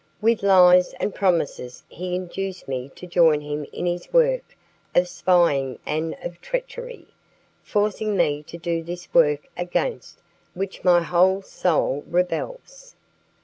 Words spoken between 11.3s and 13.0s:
soul rebels.